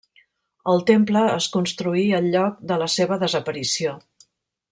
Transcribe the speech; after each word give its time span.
El 0.71 0.79
temple 0.87 1.21
es 1.33 1.49
construí 1.57 2.07
al 2.21 2.31
lloc 2.37 2.57
de 2.73 2.79
la 2.85 2.89
seva 2.95 3.21
desaparició. 3.27 3.95